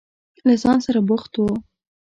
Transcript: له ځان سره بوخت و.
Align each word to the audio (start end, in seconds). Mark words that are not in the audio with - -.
له 0.47 0.53
ځان 0.61 0.77
سره 0.85 0.99
بوخت 1.07 1.33
و. 1.37 1.41